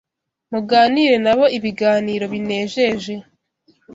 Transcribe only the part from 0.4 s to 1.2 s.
muganire